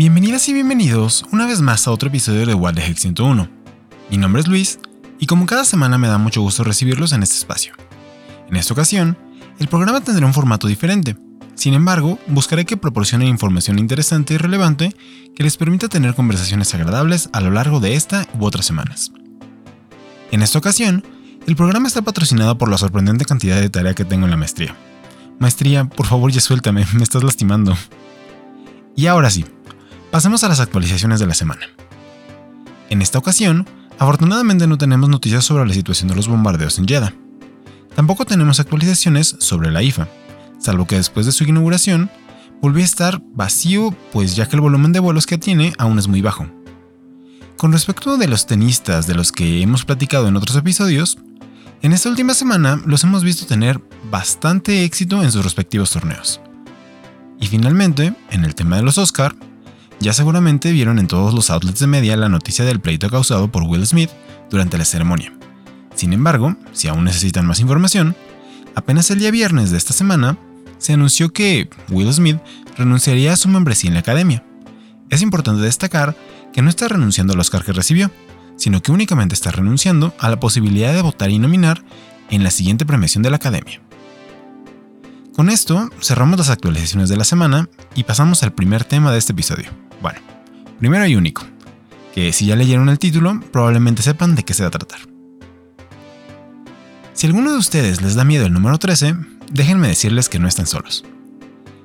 Bienvenidas 0.00 0.48
y 0.48 0.54
bienvenidos 0.54 1.26
una 1.30 1.46
vez 1.46 1.60
más 1.60 1.86
a 1.86 1.90
otro 1.90 2.08
episodio 2.08 2.46
de 2.46 2.54
What 2.54 2.72
the 2.72 2.80
Heck 2.80 2.96
101. 2.96 3.50
Mi 4.10 4.16
nombre 4.16 4.40
es 4.40 4.48
Luis 4.48 4.78
y 5.18 5.26
como 5.26 5.44
cada 5.44 5.66
semana 5.66 5.98
me 5.98 6.08
da 6.08 6.16
mucho 6.16 6.40
gusto 6.40 6.64
recibirlos 6.64 7.12
en 7.12 7.22
este 7.22 7.36
espacio. 7.36 7.74
En 8.48 8.56
esta 8.56 8.72
ocasión, 8.72 9.18
el 9.58 9.68
programa 9.68 10.00
tendrá 10.00 10.24
un 10.24 10.32
formato 10.32 10.68
diferente. 10.68 11.18
Sin 11.54 11.74
embargo, 11.74 12.18
buscaré 12.28 12.64
que 12.64 12.78
proporcione 12.78 13.26
información 13.26 13.78
interesante 13.78 14.32
y 14.32 14.38
relevante 14.38 14.96
que 15.36 15.42
les 15.42 15.58
permita 15.58 15.88
tener 15.88 16.14
conversaciones 16.14 16.74
agradables 16.74 17.28
a 17.34 17.42
lo 17.42 17.50
largo 17.50 17.78
de 17.78 17.94
esta 17.94 18.26
u 18.38 18.46
otras 18.46 18.64
semanas. 18.64 19.12
En 20.30 20.40
esta 20.40 20.58
ocasión, 20.58 21.04
el 21.46 21.56
programa 21.56 21.88
está 21.88 22.00
patrocinado 22.00 22.56
por 22.56 22.70
la 22.70 22.78
sorprendente 22.78 23.26
cantidad 23.26 23.60
de 23.60 23.68
tarea 23.68 23.94
que 23.94 24.06
tengo 24.06 24.24
en 24.24 24.30
la 24.30 24.38
maestría. 24.38 24.74
Maestría, 25.38 25.84
por 25.84 26.06
favor 26.06 26.30
ya 26.30 26.40
suéltame, 26.40 26.86
me 26.94 27.02
estás 27.02 27.22
lastimando. 27.22 27.76
Y 28.96 29.06
ahora 29.06 29.28
sí, 29.28 29.44
pasemos 30.10 30.42
a 30.44 30.48
las 30.48 30.60
actualizaciones 30.60 31.20
de 31.20 31.26
la 31.26 31.34
semana. 31.34 31.66
En 32.88 33.02
esta 33.02 33.18
ocasión, 33.18 33.66
afortunadamente 33.98 34.66
no 34.66 34.78
tenemos 34.78 35.08
noticias 35.08 35.44
sobre 35.44 35.66
la 35.66 35.74
situación 35.74 36.08
de 36.08 36.16
los 36.16 36.28
bombardeos 36.28 36.78
en 36.78 36.88
Jeddah. 36.88 37.14
Tampoco 37.94 38.24
tenemos 38.24 38.60
actualizaciones 38.60 39.36
sobre 39.38 39.70
la 39.70 39.82
IFA, 39.82 40.08
salvo 40.58 40.86
que 40.86 40.96
después 40.96 41.26
de 41.26 41.32
su 41.32 41.44
inauguración 41.44 42.10
volvió 42.60 42.82
a 42.82 42.84
estar 42.84 43.22
vacío, 43.34 43.94
pues 44.12 44.36
ya 44.36 44.46
que 44.48 44.56
el 44.56 44.62
volumen 44.62 44.92
de 44.92 45.00
vuelos 45.00 45.26
que 45.26 45.38
tiene 45.38 45.72
aún 45.78 45.98
es 45.98 46.08
muy 46.08 46.20
bajo. 46.20 46.46
Con 47.56 47.72
respecto 47.72 48.16
de 48.16 48.26
los 48.26 48.46
tenistas 48.46 49.06
de 49.06 49.14
los 49.14 49.32
que 49.32 49.62
hemos 49.62 49.84
platicado 49.84 50.28
en 50.28 50.36
otros 50.36 50.56
episodios, 50.56 51.18
en 51.82 51.92
esta 51.92 52.08
última 52.08 52.34
semana 52.34 52.80
los 52.84 53.04
hemos 53.04 53.22
visto 53.24 53.46
tener 53.46 53.80
bastante 54.10 54.84
éxito 54.84 55.22
en 55.22 55.30
sus 55.30 55.44
respectivos 55.44 55.90
torneos. 55.90 56.40
Y 57.38 57.46
finalmente, 57.46 58.14
en 58.30 58.44
el 58.44 58.54
tema 58.54 58.76
de 58.76 58.82
los 58.82 58.98
Oscar, 58.98 59.34
ya 60.00 60.14
seguramente 60.14 60.72
vieron 60.72 60.98
en 60.98 61.06
todos 61.06 61.34
los 61.34 61.50
outlets 61.50 61.78
de 61.78 61.86
media 61.86 62.16
la 62.16 62.28
noticia 62.28 62.64
del 62.64 62.80
pleito 62.80 63.10
causado 63.10 63.52
por 63.52 63.64
Will 63.64 63.86
Smith 63.86 64.10
durante 64.48 64.78
la 64.78 64.86
ceremonia. 64.86 65.32
Sin 65.94 66.12
embargo, 66.14 66.56
si 66.72 66.88
aún 66.88 67.04
necesitan 67.04 67.46
más 67.46 67.60
información, 67.60 68.16
apenas 68.74 69.10
el 69.10 69.18
día 69.18 69.30
viernes 69.30 69.70
de 69.70 69.76
esta 69.76 69.92
semana 69.92 70.38
se 70.78 70.94
anunció 70.94 71.32
que 71.32 71.68
Will 71.90 72.12
Smith 72.12 72.38
renunciaría 72.76 73.34
a 73.34 73.36
su 73.36 73.48
membresía 73.48 73.88
en 73.88 73.94
la 73.94 74.00
academia. 74.00 74.42
Es 75.10 75.20
importante 75.20 75.62
destacar 75.62 76.16
que 76.52 76.62
no 76.62 76.70
está 76.70 76.88
renunciando 76.88 77.34
al 77.34 77.40
Oscar 77.40 77.62
que 77.62 77.72
recibió, 77.72 78.10
sino 78.56 78.80
que 78.80 78.92
únicamente 78.92 79.34
está 79.34 79.50
renunciando 79.50 80.14
a 80.18 80.30
la 80.30 80.40
posibilidad 80.40 80.94
de 80.94 81.02
votar 81.02 81.30
y 81.30 81.38
nominar 81.38 81.84
en 82.30 82.42
la 82.42 82.50
siguiente 82.50 82.86
premiación 82.86 83.22
de 83.22 83.30
la 83.30 83.36
academia. 83.36 83.82
Con 85.34 85.50
esto 85.50 85.88
cerramos 86.00 86.38
las 86.38 86.50
actualizaciones 86.50 87.08
de 87.08 87.16
la 87.16 87.24
semana 87.24 87.68
y 87.94 88.04
pasamos 88.04 88.42
al 88.42 88.52
primer 88.52 88.84
tema 88.84 89.12
de 89.12 89.18
este 89.18 89.32
episodio. 89.32 89.70
Primero 90.80 91.06
y 91.06 91.14
único, 91.14 91.44
que 92.14 92.32
si 92.32 92.46
ya 92.46 92.56
leyeron 92.56 92.88
el 92.88 92.98
título 92.98 93.38
probablemente 93.52 94.02
sepan 94.02 94.34
de 94.34 94.44
qué 94.44 94.54
se 94.54 94.62
va 94.62 94.68
a 94.68 94.72
tratar. 94.72 95.00
Si 97.12 97.26
alguno 97.26 97.52
de 97.52 97.58
ustedes 97.58 98.00
les 98.00 98.14
da 98.14 98.24
miedo 98.24 98.46
el 98.46 98.54
número 98.54 98.78
13, 98.78 99.14
déjenme 99.52 99.88
decirles 99.88 100.30
que 100.30 100.38
no 100.38 100.48
están 100.48 100.66
solos. 100.66 101.04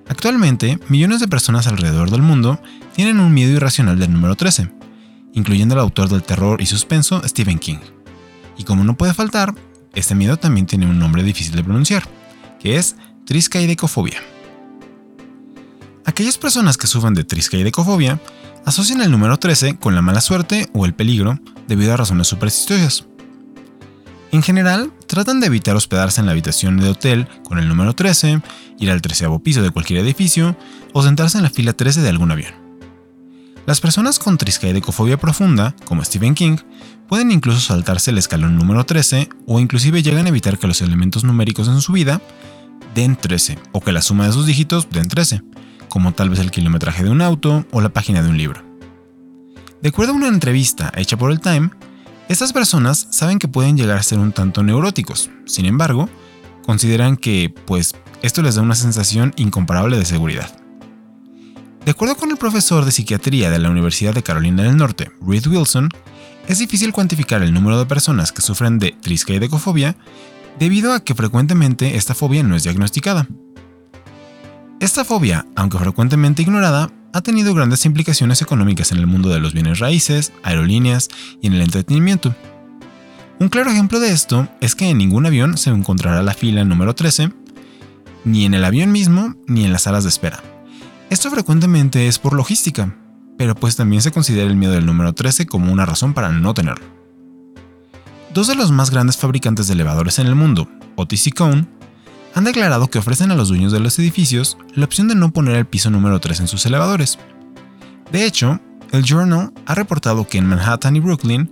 Actualmente, 0.08 0.80
millones 0.88 1.20
de 1.20 1.28
personas 1.28 1.68
alrededor 1.68 2.10
del 2.10 2.22
mundo 2.22 2.62
tienen 2.96 3.20
un 3.20 3.34
miedo 3.34 3.52
irracional 3.52 4.00
del 4.00 4.14
número 4.14 4.36
13, 4.36 4.72
incluyendo 5.34 5.76
al 5.76 5.82
autor 5.82 6.08
del 6.08 6.24
terror 6.24 6.62
y 6.62 6.66
suspenso 6.66 7.22
Stephen 7.28 7.60
King. 7.60 7.80
Y 8.58 8.64
como 8.64 8.86
no 8.86 8.96
puede 8.96 9.14
faltar, 9.14 9.54
este 9.94 10.16
miedo 10.16 10.38
también 10.38 10.68
tiene 10.68 10.86
un 10.86 11.00
nombre 11.00 11.22
difícil 11.22 11.54
de 11.54 11.66
pronunciar, 11.66 12.08
que 12.62 12.78
es 12.78 12.96
triscaidecofobia. 13.26 14.22
Aquellas 16.06 16.38
personas 16.38 16.78
que 16.78 16.88
sufren 16.88 17.14
de 17.14 17.26
triscaidecofobia 17.26 18.22
asocian 18.66 19.02
el 19.02 19.12
número 19.12 19.38
13 19.38 19.78
con 19.78 19.96
la 19.96 20.02
mala 20.02 20.22
suerte 20.22 20.70
o 20.74 20.86
el 20.86 20.94
peligro 20.94 21.40
debido 21.68 21.94
a 21.94 21.98
razones 21.98 22.28
supersticiosas. 22.28 23.08
En 24.32 24.42
general, 24.42 24.92
tratan 25.08 25.40
de 25.40 25.48
evitar 25.48 25.76
hospedarse 25.76 26.20
en 26.20 26.26
la 26.26 26.34
habitación 26.34 26.78
de 26.78 26.90
hotel 26.90 27.28
con 27.44 27.58
el 27.58 27.70
número 27.70 27.94
13, 27.94 28.42
ir 28.80 28.92
al 28.92 29.02
treceavo 29.02 29.40
piso 29.40 29.62
de 29.62 29.70
cualquier 29.70 30.00
edificio 30.00 30.58
o 30.94 31.04
sentarse 31.04 31.38
en 31.38 31.44
la 31.44 31.50
fila 31.50 31.74
13 31.74 32.02
de 32.02 32.10
algún 32.10 32.32
avión. 32.32 32.54
Las 33.66 33.82
personas 33.82 34.20
con 34.20 34.38
triscaidecofobia 34.38 35.18
profunda, 35.18 35.76
como 35.86 36.04
Stephen 36.04 36.36
King, 36.36 36.58
pueden 37.08 37.32
incluso 37.32 37.60
saltarse 37.60 38.12
el 38.12 38.18
escalón 38.18 38.58
número 38.58 38.86
13 38.86 39.30
o 39.48 39.60
inclusive 39.60 40.04
llegan 40.04 40.26
a 40.26 40.30
evitar 40.30 40.60
que 40.60 40.68
los 40.68 40.82
elementos 40.82 41.24
numéricos 41.24 41.68
en 41.68 41.82
su 41.82 41.94
vida 41.94 42.22
den 42.94 43.16
13 43.16 43.58
o 43.72 43.82
que 43.82 43.92
la 43.92 44.02
suma 44.02 44.28
de 44.28 44.34
sus 44.34 44.46
dígitos 44.46 44.90
den 44.90 45.08
13, 45.08 45.42
como 45.96 46.12
tal 46.12 46.30
vez 46.30 46.40
el 46.40 46.52
kilometraje 46.52 47.06
de 47.06 47.10
un 47.10 47.22
auto 47.22 47.66
o 47.72 47.80
la 47.80 47.88
página 47.88 48.22
de 48.22 48.28
un 48.28 48.38
libro. 48.38 48.62
De 49.82 49.88
acuerdo 49.88 50.12
a 50.12 50.16
una 50.18 50.28
entrevista 50.28 50.92
hecha 50.98 51.16
por 51.16 51.32
el 51.32 51.40
Time, 51.40 51.70
estas 52.28 52.52
personas 52.52 53.08
saben 53.12 53.40
que 53.40 53.48
pueden 53.48 53.78
llegar 53.78 53.98
a 53.98 54.04
ser 54.04 54.20
un 54.20 54.34
tanto 54.34 54.62
neuróticos, 54.62 55.30
sin 55.46 55.66
embargo, 55.66 56.10
consideran 56.66 57.16
que, 57.16 57.56
pues, 57.66 57.96
esto 58.22 58.42
les 58.42 58.56
da 58.56 58.62
una 58.62 58.76
sensación 58.76 59.32
incomparable 59.38 59.98
de 59.98 60.04
seguridad. 60.04 60.60
De 61.86 61.92
acuerdo 61.92 62.18
con 62.18 62.30
el 62.30 62.36
profesor 62.36 62.84
de 62.84 62.92
psiquiatría 62.92 63.50
de 63.50 63.60
la 63.60 63.70
Universidad 63.70 64.14
de 64.14 64.22
Carolina 64.22 64.64
del 64.64 64.76
Norte, 64.76 65.14
Reed 65.26 65.48
Wilson, 65.48 65.88
es 66.50 66.60
difícil 66.60 66.92
cuantificar 66.92 67.42
el 67.42 67.54
número 67.54 67.80
de 67.80 67.86
personas 67.86 68.34
que 68.34 68.42
sufren 68.42 68.80
de 68.80 68.92
triscaidecofobia 69.00 69.96
debido 70.60 70.92
a 70.92 71.06
que 71.06 71.16
frecuentemente 71.16 71.96
esta 71.96 72.14
fobia 72.14 72.44
no 72.44 72.58
es 72.58 72.64
diagnosticada. 72.64 73.30
Esta 74.86 75.04
fobia, 75.04 75.48
aunque 75.56 75.80
frecuentemente 75.80 76.44
ignorada, 76.44 76.92
ha 77.12 77.22
tenido 77.22 77.56
grandes 77.56 77.88
implicaciones 77.88 78.44
económicas 78.44 78.92
en 78.92 79.00
el 79.00 79.08
mundo 79.08 79.30
de 79.30 79.40
los 79.40 79.52
bienes 79.52 79.80
raíces, 79.80 80.32
aerolíneas 80.44 81.10
y 81.42 81.48
en 81.48 81.54
el 81.54 81.62
entretenimiento. 81.62 82.36
Un 83.40 83.50
claro 83.50 83.72
ejemplo 83.72 84.00
de 84.00 84.12
esto 84.12 84.48
es 84.62 84.76
que 84.76 84.88
en 84.88 85.00
ningún 85.00 85.26
avión 85.26 85.58
se 85.58 85.72
encontrará 85.72 86.22
la 86.22 86.36
fila 86.36 86.64
número 86.66 86.94
13, 86.94 87.34
ni 88.26 88.46
en 88.46 88.54
el 88.54 88.64
avión 88.64 88.92
mismo 88.92 89.34
ni 89.48 89.66
en 89.66 89.72
las 89.72 89.82
salas 89.82 90.04
de 90.04 90.10
espera. 90.10 90.44
Esto 91.10 91.32
frecuentemente 91.32 92.08
es 92.08 92.20
por 92.20 92.34
logística, 92.34 92.96
pero 93.40 93.56
pues 93.56 93.76
también 93.76 94.04
se 94.04 94.12
considera 94.12 94.48
el 94.48 94.56
miedo 94.56 94.74
del 94.74 94.86
número 94.86 95.14
13 95.14 95.48
como 95.48 95.74
una 95.74 95.88
razón 95.88 96.14
para 96.14 96.30
no 96.30 96.54
tenerlo. 96.54 96.86
Dos 98.36 98.46
de 98.46 98.54
los 98.54 98.70
más 98.72 98.92
grandes 98.92 99.18
fabricantes 99.18 99.66
de 99.66 99.74
elevadores 99.74 100.20
en 100.20 100.28
el 100.28 100.36
mundo, 100.36 100.70
Otis 100.96 101.26
y 101.26 101.32
Cone, 101.32 101.66
han 102.36 102.44
declarado 102.44 102.90
que 102.90 103.00
ofrecen 103.00 103.32
a 103.32 103.36
los 103.36 103.48
dueños 103.48 103.72
de 103.72 103.80
los 103.80 103.98
edificios 103.98 104.58
la 104.76 104.84
opción 104.84 105.08
de 105.08 105.16
no 105.16 105.32
poner 105.32 105.56
el 105.56 105.66
piso 105.66 105.90
número 105.90 106.20
3 106.20 106.42
en 106.42 106.48
sus 106.50 106.66
elevadores. 106.66 107.18
De 108.12 108.26
hecho, 108.26 108.60
el 108.92 109.04
Journal 109.04 109.54
ha 109.66 109.74
reportado 109.74 110.28
que 110.28 110.38
en 110.38 110.46
Manhattan 110.46 110.98
y 110.98 111.00
Brooklyn, 111.00 111.50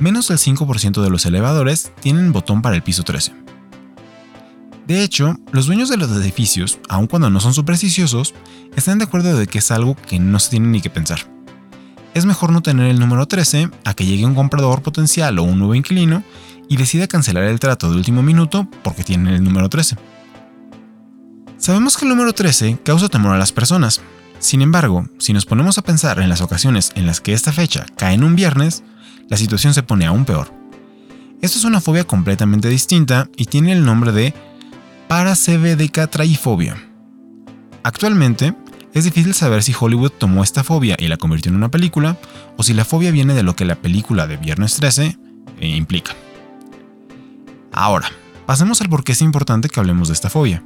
menos 0.00 0.26
del 0.28 0.38
5% 0.38 1.00
de 1.00 1.10
los 1.10 1.26
elevadores 1.26 1.92
tienen 2.00 2.32
botón 2.32 2.60
para 2.60 2.74
el 2.74 2.82
piso 2.82 3.04
13. 3.04 3.32
De 4.88 5.04
hecho, 5.04 5.36
los 5.52 5.66
dueños 5.66 5.88
de 5.88 5.96
los 5.96 6.10
edificios, 6.10 6.80
aun 6.88 7.06
cuando 7.06 7.30
no 7.30 7.38
son 7.38 7.54
supersticiosos, 7.54 8.34
están 8.74 8.98
de 8.98 9.04
acuerdo 9.04 9.36
de 9.38 9.46
que 9.46 9.58
es 9.58 9.70
algo 9.70 9.94
que 9.94 10.18
no 10.18 10.40
se 10.40 10.50
tiene 10.50 10.66
ni 10.66 10.80
que 10.80 10.90
pensar. 10.90 11.20
Es 12.14 12.24
mejor 12.24 12.50
no 12.50 12.62
tener 12.62 12.88
el 12.88 12.98
número 12.98 13.26
13 13.26 13.70
a 13.84 13.94
que 13.94 14.04
llegue 14.04 14.26
un 14.26 14.34
comprador 14.34 14.82
potencial 14.82 15.38
o 15.38 15.44
un 15.44 15.58
nuevo 15.58 15.76
inquilino 15.76 16.24
y 16.68 16.76
decida 16.76 17.06
cancelar 17.06 17.44
el 17.44 17.60
trato 17.60 17.90
de 17.90 17.96
último 17.96 18.22
minuto 18.22 18.68
porque 18.82 19.04
tienen 19.04 19.34
el 19.34 19.44
número 19.44 19.68
13. 19.68 19.96
Sabemos 21.58 21.96
que 21.96 22.04
el 22.04 22.10
número 22.10 22.32
13 22.32 22.78
causa 22.84 23.08
temor 23.08 23.34
a 23.34 23.38
las 23.38 23.52
personas. 23.52 24.02
Sin 24.38 24.60
embargo, 24.60 25.08
si 25.18 25.32
nos 25.32 25.46
ponemos 25.46 25.78
a 25.78 25.82
pensar 25.82 26.18
en 26.20 26.28
las 26.28 26.42
ocasiones 26.42 26.92
en 26.94 27.06
las 27.06 27.20
que 27.20 27.32
esta 27.32 27.52
fecha 27.52 27.86
cae 27.96 28.14
en 28.14 28.24
un 28.24 28.36
viernes, 28.36 28.84
la 29.28 29.36
situación 29.36 29.72
se 29.72 29.82
pone 29.82 30.06
aún 30.06 30.24
peor. 30.24 30.52
Esto 31.40 31.58
es 31.58 31.64
una 31.64 31.80
fobia 31.80 32.04
completamente 32.04 32.68
distinta 32.68 33.28
y 33.36 33.46
tiene 33.46 33.72
el 33.72 33.84
nombre 33.84 34.12
de 34.12 34.34
paracevedecatraifobia. 35.08 36.76
Actualmente, 37.82 38.54
es 38.92 39.04
difícil 39.04 39.34
saber 39.34 39.62
si 39.62 39.74
Hollywood 39.78 40.12
tomó 40.12 40.42
esta 40.42 40.64
fobia 40.64 40.96
y 40.98 41.08
la 41.08 41.16
convirtió 41.16 41.50
en 41.50 41.56
una 41.56 41.70
película, 41.70 42.18
o 42.56 42.62
si 42.62 42.74
la 42.74 42.84
fobia 42.84 43.10
viene 43.10 43.34
de 43.34 43.42
lo 43.42 43.54
que 43.54 43.64
la 43.64 43.76
película 43.76 44.26
de 44.26 44.36
Viernes 44.36 44.76
13 44.76 45.18
eh, 45.60 45.68
implica. 45.68 46.12
Ahora, 47.72 48.10
pasemos 48.46 48.80
al 48.80 48.88
por 48.88 49.04
qué 49.04 49.12
es 49.12 49.22
importante 49.22 49.68
que 49.68 49.80
hablemos 49.80 50.08
de 50.08 50.14
esta 50.14 50.30
fobia. 50.30 50.62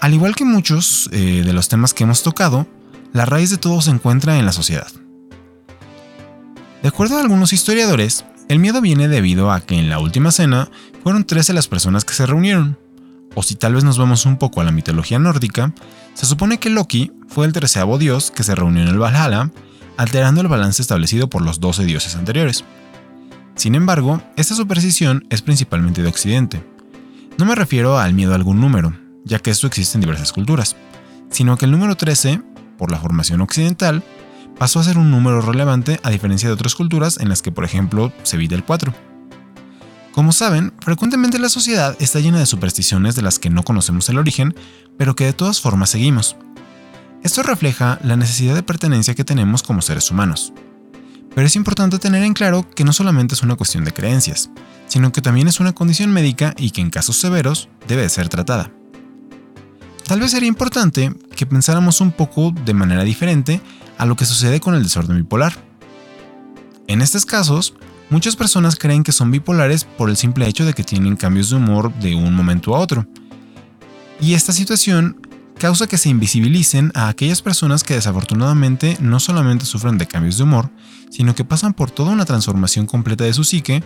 Al 0.00 0.14
igual 0.14 0.34
que 0.34 0.44
muchos 0.46 1.10
eh, 1.12 1.42
de 1.44 1.52
los 1.52 1.68
temas 1.68 1.92
que 1.92 2.04
hemos 2.04 2.22
tocado, 2.22 2.66
la 3.12 3.26
raíz 3.26 3.50
de 3.50 3.58
todo 3.58 3.82
se 3.82 3.90
encuentra 3.90 4.38
en 4.38 4.46
la 4.46 4.52
sociedad. 4.52 4.90
De 6.82 6.88
acuerdo 6.88 7.18
a 7.18 7.20
algunos 7.20 7.52
historiadores, 7.52 8.24
el 8.48 8.60
miedo 8.60 8.80
viene 8.80 9.08
debido 9.08 9.52
a 9.52 9.60
que 9.60 9.78
en 9.78 9.90
la 9.90 9.98
última 9.98 10.32
cena 10.32 10.70
fueron 11.02 11.24
13 11.24 11.52
las 11.52 11.68
personas 11.68 12.06
que 12.06 12.14
se 12.14 12.24
reunieron. 12.24 12.78
O 13.34 13.42
si 13.42 13.54
tal 13.54 13.74
vez 13.74 13.84
nos 13.84 13.98
vamos 13.98 14.24
un 14.24 14.38
poco 14.38 14.60
a 14.60 14.64
la 14.64 14.72
mitología 14.72 15.18
nórdica, 15.18 15.74
se 16.14 16.24
supone 16.24 16.58
que 16.58 16.70
Loki 16.70 17.12
fue 17.28 17.46
el 17.46 17.52
treceavo 17.52 17.98
dios 17.98 18.30
que 18.30 18.42
se 18.42 18.54
reunió 18.54 18.82
en 18.82 18.88
el 18.88 18.98
Valhalla, 18.98 19.52
alterando 19.98 20.40
el 20.40 20.48
balance 20.48 20.80
establecido 20.80 21.28
por 21.28 21.42
los 21.42 21.60
12 21.60 21.84
dioses 21.84 22.16
anteriores. 22.16 22.64
Sin 23.54 23.74
embargo, 23.74 24.22
esta 24.36 24.54
superstición 24.54 25.26
es 25.28 25.42
principalmente 25.42 26.02
de 26.02 26.08
Occidente. 26.08 26.64
No 27.36 27.44
me 27.44 27.54
refiero 27.54 27.98
al 27.98 28.14
miedo 28.14 28.32
a 28.32 28.36
algún 28.36 28.60
número, 28.60 28.94
ya 29.24 29.38
que 29.38 29.50
esto 29.50 29.66
existe 29.66 29.96
en 29.96 30.02
diversas 30.02 30.32
culturas, 30.32 30.76
sino 31.30 31.56
que 31.56 31.64
el 31.64 31.70
número 31.70 31.96
13 31.96 32.42
por 32.80 32.90
la 32.90 32.98
formación 32.98 33.42
occidental, 33.42 34.02
pasó 34.58 34.80
a 34.80 34.84
ser 34.84 34.96
un 34.96 35.10
número 35.10 35.42
relevante 35.42 36.00
a 36.02 36.08
diferencia 36.08 36.48
de 36.48 36.54
otras 36.54 36.74
culturas 36.74 37.18
en 37.20 37.28
las 37.28 37.42
que, 37.42 37.52
por 37.52 37.66
ejemplo, 37.66 38.10
se 38.22 38.36
evita 38.36 38.54
el 38.54 38.64
4. 38.64 38.94
Como 40.12 40.32
saben, 40.32 40.72
frecuentemente 40.80 41.38
la 41.38 41.50
sociedad 41.50 41.94
está 42.00 42.20
llena 42.20 42.38
de 42.38 42.46
supersticiones 42.46 43.16
de 43.16 43.22
las 43.22 43.38
que 43.38 43.50
no 43.50 43.64
conocemos 43.64 44.08
el 44.08 44.16
origen, 44.16 44.54
pero 44.96 45.14
que 45.14 45.26
de 45.26 45.34
todas 45.34 45.60
formas 45.60 45.90
seguimos. 45.90 46.36
Esto 47.22 47.42
refleja 47.42 47.98
la 48.02 48.16
necesidad 48.16 48.54
de 48.54 48.62
pertenencia 48.62 49.14
que 49.14 49.24
tenemos 49.24 49.62
como 49.62 49.82
seres 49.82 50.10
humanos. 50.10 50.54
Pero 51.34 51.46
es 51.46 51.56
importante 51.56 51.98
tener 51.98 52.24
en 52.24 52.32
claro 52.32 52.66
que 52.70 52.84
no 52.84 52.94
solamente 52.94 53.34
es 53.34 53.42
una 53.42 53.56
cuestión 53.56 53.84
de 53.84 53.92
creencias, 53.92 54.48
sino 54.86 55.12
que 55.12 55.20
también 55.20 55.48
es 55.48 55.60
una 55.60 55.74
condición 55.74 56.10
médica 56.12 56.54
y 56.56 56.70
que 56.70 56.80
en 56.80 56.88
casos 56.88 57.16
severos 57.16 57.68
debe 57.86 58.08
ser 58.08 58.30
tratada. 58.30 58.72
Tal 60.10 60.18
vez 60.18 60.32
sería 60.32 60.48
importante 60.48 61.14
que 61.36 61.46
pensáramos 61.46 62.00
un 62.00 62.10
poco 62.10 62.52
de 62.64 62.74
manera 62.74 63.04
diferente 63.04 63.60
a 63.96 64.06
lo 64.06 64.16
que 64.16 64.24
sucede 64.24 64.58
con 64.58 64.74
el 64.74 64.82
desorden 64.82 65.16
bipolar. 65.16 65.52
En 66.88 67.00
estos 67.00 67.24
casos, 67.24 67.74
muchas 68.10 68.34
personas 68.34 68.74
creen 68.74 69.04
que 69.04 69.12
son 69.12 69.30
bipolares 69.30 69.84
por 69.84 70.10
el 70.10 70.16
simple 70.16 70.48
hecho 70.48 70.64
de 70.64 70.74
que 70.74 70.82
tienen 70.82 71.14
cambios 71.14 71.50
de 71.50 71.58
humor 71.58 71.94
de 72.00 72.16
un 72.16 72.34
momento 72.34 72.74
a 72.74 72.80
otro. 72.80 73.06
Y 74.20 74.34
esta 74.34 74.52
situación 74.52 75.24
causa 75.60 75.86
que 75.86 75.96
se 75.96 76.08
invisibilicen 76.08 76.90
a 76.96 77.06
aquellas 77.06 77.40
personas 77.40 77.84
que 77.84 77.94
desafortunadamente 77.94 78.96
no 78.98 79.20
solamente 79.20 79.64
sufren 79.64 79.96
de 79.96 80.08
cambios 80.08 80.38
de 80.38 80.42
humor, 80.42 80.70
sino 81.10 81.36
que 81.36 81.44
pasan 81.44 81.72
por 81.72 81.92
toda 81.92 82.10
una 82.10 82.24
transformación 82.24 82.86
completa 82.86 83.22
de 83.22 83.32
su 83.32 83.44
psique 83.44 83.84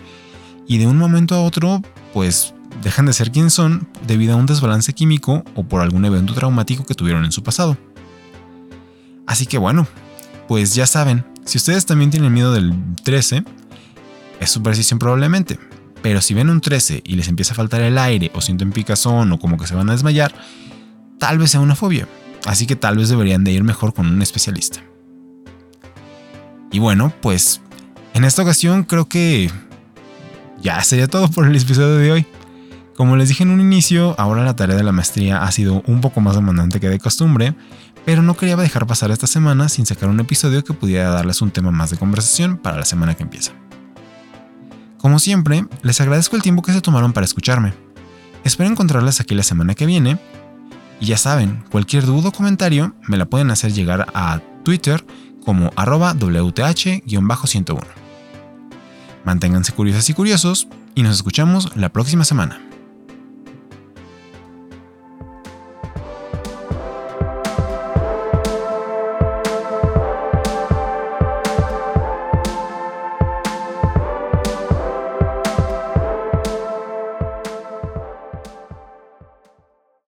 y 0.67 0.79
de 0.79 0.87
un 0.87 0.97
momento 0.97 1.35
a 1.35 1.43
otro, 1.43 1.83
pues 2.15 2.54
dejan 2.83 3.05
de 3.05 3.13
ser 3.13 3.31
quien 3.31 3.49
son 3.49 3.87
debido 4.05 4.33
a 4.33 4.37
un 4.37 4.45
desbalance 4.45 4.93
químico 4.93 5.43
o 5.55 5.63
por 5.63 5.81
algún 5.81 6.05
evento 6.05 6.33
traumático 6.33 6.85
que 6.85 6.95
tuvieron 6.95 7.25
en 7.25 7.31
su 7.31 7.43
pasado. 7.43 7.77
Así 9.27 9.45
que 9.45 9.57
bueno, 9.57 9.87
pues 10.47 10.75
ya 10.75 10.85
saben, 10.85 11.25
si 11.45 11.57
ustedes 11.57 11.85
también 11.85 12.11
tienen 12.11 12.33
miedo 12.33 12.53
del 12.53 12.73
13, 13.03 13.43
es 14.39 14.49
superstición 14.49 14.99
probablemente, 14.99 15.59
pero 16.01 16.21
si 16.21 16.33
ven 16.33 16.49
un 16.49 16.61
13 16.61 17.01
y 17.03 17.15
les 17.15 17.27
empieza 17.27 17.53
a 17.53 17.55
faltar 17.55 17.81
el 17.81 17.97
aire 17.97 18.31
o 18.35 18.41
sienten 18.41 18.71
picazón 18.71 19.31
o 19.31 19.39
como 19.39 19.57
que 19.57 19.67
se 19.67 19.75
van 19.75 19.89
a 19.89 19.93
desmayar, 19.93 20.33
tal 21.17 21.39
vez 21.39 21.51
sea 21.51 21.61
una 21.61 21.75
fobia, 21.75 22.07
así 22.45 22.67
que 22.67 22.75
tal 22.75 22.97
vez 22.97 23.09
deberían 23.09 23.43
de 23.43 23.51
ir 23.51 23.63
mejor 23.63 23.93
con 23.93 24.07
un 24.07 24.21
especialista. 24.21 24.81
Y 26.71 26.79
bueno, 26.79 27.13
pues 27.21 27.61
en 28.13 28.23
esta 28.23 28.41
ocasión 28.41 28.83
creo 28.83 29.07
que 29.07 29.49
ya 30.61 30.83
sería 30.83 31.07
todo 31.07 31.29
por 31.29 31.47
el 31.47 31.55
episodio 31.55 31.95
de 31.95 32.11
hoy. 32.11 32.25
Como 32.95 33.17
les 33.17 33.27
dije 33.27 33.43
en 33.43 33.51
un 33.51 33.59
inicio, 33.59 34.15
ahora 34.17 34.45
la 34.45 34.55
tarea 34.55 34.77
de 34.77 34.83
la 34.83 34.93
maestría 34.93 35.43
ha 35.43 35.51
sido 35.51 35.83
un 35.85 35.99
poco 35.99 36.21
más 36.21 36.35
demandante 36.35 36.79
que 36.79 36.87
de 36.87 36.97
costumbre, 36.97 37.53
pero 38.05 38.21
no 38.21 38.37
quería 38.37 38.55
dejar 38.55 38.87
pasar 38.87 39.11
esta 39.11 39.27
semana 39.27 39.67
sin 39.67 39.85
sacar 39.85 40.07
un 40.07 40.19
episodio 40.21 40.63
que 40.63 40.73
pudiera 40.73 41.09
darles 41.09 41.41
un 41.41 41.51
tema 41.51 41.71
más 41.71 41.89
de 41.89 41.97
conversación 41.97 42.57
para 42.57 42.77
la 42.77 42.85
semana 42.85 43.13
que 43.15 43.23
empieza. 43.23 43.51
Como 44.97 45.19
siempre, 45.19 45.65
les 45.81 45.99
agradezco 45.99 46.37
el 46.37 46.41
tiempo 46.41 46.61
que 46.61 46.71
se 46.71 46.79
tomaron 46.79 47.11
para 47.11 47.25
escucharme. 47.25 47.73
Espero 48.45 48.69
encontrarles 48.69 49.19
aquí 49.19 49.35
la 49.35 49.43
semana 49.43 49.75
que 49.75 49.85
viene. 49.85 50.17
Y 51.01 51.07
ya 51.07 51.17
saben, 51.17 51.65
cualquier 51.69 52.05
duda 52.05 52.29
o 52.29 52.31
comentario 52.31 52.95
me 53.09 53.17
la 53.17 53.25
pueden 53.25 53.51
hacer 53.51 53.73
llegar 53.73 54.07
a 54.13 54.39
Twitter 54.63 55.05
como 55.43 55.71
arroba 55.75 56.13
WTH-101. 56.13 57.83
Manténganse 59.25 59.73
curiosas 59.73 60.09
y 60.09 60.13
curiosos 60.13 60.69
y 60.95 61.03
nos 61.03 61.15
escuchamos 61.15 61.75
la 61.75 61.89
próxima 61.89 62.23
semana. 62.23 62.61